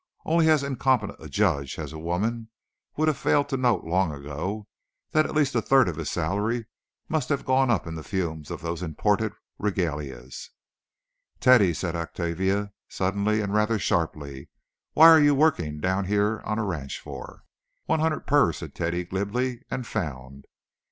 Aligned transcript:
Only 0.25 0.49
as 0.49 0.63
incompetent 0.63 1.19
a 1.23 1.29
judge 1.29 1.77
as 1.77 1.93
a 1.93 1.99
woman 1.99 2.49
would 2.97 3.07
have 3.07 3.19
failed 3.19 3.47
to 3.49 3.55
note 3.57 3.83
long 3.83 4.11
ago 4.11 4.65
that 5.11 5.27
at 5.27 5.35
least 5.35 5.53
a 5.53 5.61
third 5.61 5.87
of 5.87 5.97
his 5.97 6.09
salary 6.09 6.65
must 7.07 7.29
have 7.29 7.45
gone 7.45 7.69
up 7.69 7.85
in 7.85 7.93
the 7.93 8.01
fumes 8.03 8.49
of 8.49 8.61
those 8.61 8.81
imported 8.81 9.31
Regalias. 9.59 10.49
"Teddy," 11.39 11.71
said 11.71 11.95
Octavia, 11.95 12.73
suddenly, 12.89 13.41
and 13.41 13.53
rather 13.53 13.77
sharply, 13.77 14.49
"what 14.93 15.05
are 15.05 15.19
you 15.21 15.35
working 15.35 15.79
down 15.79 16.05
here 16.05 16.39
on 16.45 16.57
a 16.57 16.65
ranch 16.65 16.99
for?" 16.99 17.43
"One 17.85 17.99
hundred 17.99 18.25
per," 18.25 18.51
said 18.53 18.73
Teddy, 18.73 19.03
glibly, 19.05 19.61
"and 19.69 19.85
found." 19.85 20.45